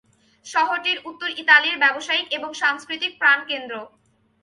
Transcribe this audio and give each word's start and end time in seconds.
শহরটি 0.45 0.91
উত্তর 1.09 1.29
ইতালির 1.41 1.75
ব্যবসায়িক 1.83 2.27
এবং 2.37 2.49
সাংস্কৃতিক 2.53 3.11
প্রাণকেন্দ্র। 3.21 3.73